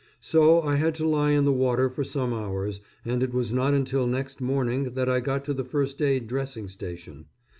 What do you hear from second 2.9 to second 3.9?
and it was not